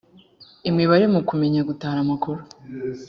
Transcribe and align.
imibare 0.69 1.05
mu 1.13 1.21
kumenya 1.27 1.61
gutara 1.69 1.97
amakuru 2.05 2.41